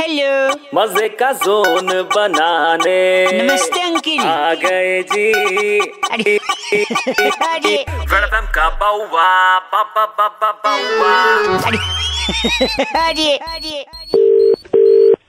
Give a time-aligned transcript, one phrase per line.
[0.00, 2.98] Hello मज़े का zone बनाने।
[3.32, 5.78] नमस्ते अंकिल। आ गए जी।
[6.10, 6.36] अरे
[7.46, 7.74] अरे।
[8.12, 9.26] वेलकम का बाउवा
[9.72, 11.14] बाबा बाबा बाउवा।
[11.66, 11.78] अरे
[12.98, 13.84] अरे। अरे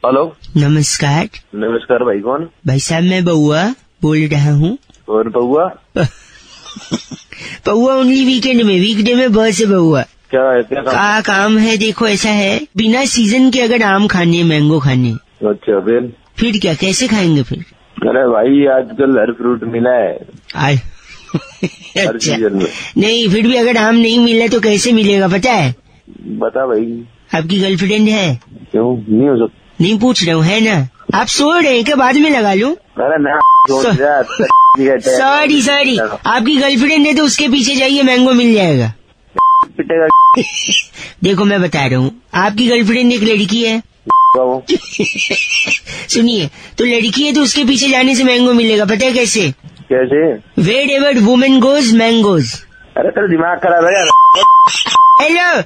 [0.05, 0.23] हेलो।
[0.57, 2.49] नमस्कार। नमस्कार भाई कौन?
[2.67, 3.63] भाई साहब मैं बउआ
[4.01, 4.77] बोल रहा हूँ।
[5.09, 5.65] और बउआ
[7.65, 10.83] बउआ ओनली वीकेंड में वीकडे में बहुत से बउआ क्या है काम?
[10.85, 15.11] का काम है देखो ऐसा है बिना सीज़न के अगर आम खाने मैंगो खाने
[15.49, 16.11] अच्छा फिर?
[16.37, 17.59] फिर क्या कैसे खाएँगे फिर?
[18.09, 20.13] अरे भाई आजकल हर फ्रूट मिला है।
[20.55, 22.35] हर अच्छा।
[22.97, 25.73] नहीं फिर भी अगर आम नहीं मिला तो कैसे मिलेगा पता है?
[26.43, 26.85] बता भाई।
[27.35, 28.39] आपकी गर्लफ्रेंड है?
[28.71, 28.85] क्यों?
[29.09, 30.87] नहीं हो सकता नहीं पूछ रहा हूँ है ना?
[31.19, 32.75] आप सो रहे हैं क्या बाद में लगा लूँ?
[35.09, 38.91] सॉरी सॉरी आपकी गर्लफ्रेंड है तो उसके पीछे जाइए मैंगो मिल जाएगा।
[39.81, 40.07] पिटेगा।
[41.23, 43.81] देखो मैं बता रहा हूँ। आपकी गर्लफ्रेंड एक लड़की है।
[46.09, 49.51] सुनिए तो लड़की है तो उसके पीछे जाने से मैंगो मिलेगा पता है कैसे?
[49.91, 50.19] कैसे?
[50.61, 52.53] Wherever women goes mangoes
[52.97, 54.07] अरे तेरा दिमाग खराब है यार।
[55.21, 55.61] Hello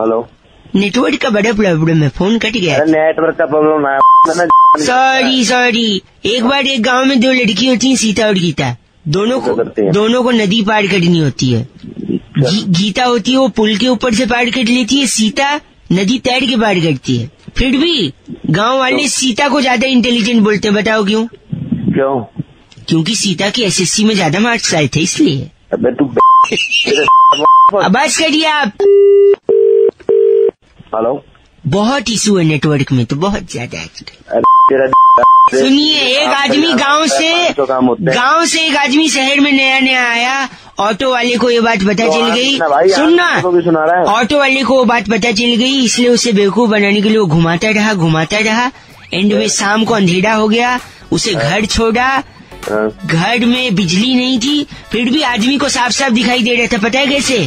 [0.00, 0.28] hello.
[0.76, 3.98] नेटवर्क का बड़ा प्रॉब्लम है फ़ोन कट गया। नेटवर्क का प्रॉब्लम है।
[4.86, 8.76] सॉरी सॉरी एक बार एक गाँव में दो लड़की होती है सीता और गीता।
[9.08, 9.54] दोनों को?
[9.92, 14.14] दोनों को नदी पार करनी होती है। गी, गीता होती है वो पुल के ऊपर
[14.14, 15.54] से पार कर लेती है सीता
[15.92, 18.12] नदी तैर के पार करती है। फिर भी
[18.50, 21.26] गाँव वाले सीता को ज़्यादा इंटेलिजेंट बोलते हैं बताओ क्यों?
[21.26, 22.20] क्यों?
[22.88, 26.04] क्योंकि सीता की एसएससी में ज़्यादा मार्क्स आए थे इसलिए। अबे तू
[27.78, 28.72] अब बस करिए आप।
[30.94, 31.22] हेलो
[31.64, 34.86] बहुत इशू है नेटवर्क में तो बहुत ज़्यादा आजकल तेरा
[35.50, 37.66] सुनिए एक आदमी गाँव से तो
[38.00, 42.06] गाँव से एक आदमी शहर में नया नया आया ऑटो वाले को ये बात पता
[42.06, 42.58] तो चल गई।
[42.90, 43.28] सुनना।
[43.96, 47.18] है। ऑटो वाले को वो बात पता चल गई इसलिए उसे बेवकूफ़ बनाने के लिए
[47.18, 48.70] वो घुमाता रहा घुमाता रहा।
[49.14, 50.78] एंड में शाम को अंधेरा हो गया
[51.12, 52.08] उसे घर छोड़ा।
[52.70, 56.66] हाँ। घर में बिजली नहीं थी फिर भी आदमी को साफ़ साफ़ दिखाई दे रहा
[56.66, 57.38] था पता है कैसे?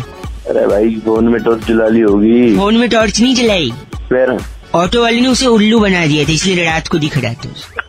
[0.50, 4.40] अरे भाई फ़ोन में टॉर्च जला ली होगी। फ़ोन में टॉर्च नहीं फिर?
[4.76, 7.82] ऑटो वाले ने उसे उल्लू बना दिया था इसलिए रात को दिख रहा था उसे।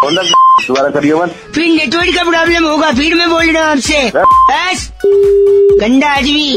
[0.00, 3.70] कौन सा दोबारा करिए मत। फिर नेटवर्क का प्रॉब्लम होगा फिर मैं बोल रहा हूँ
[3.70, 4.92] आपसे। बस।
[5.80, 6.50] गंदा आदमी।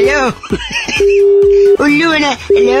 [0.00, 0.26] हेलो।
[1.84, 2.80] उल्लू बना hello.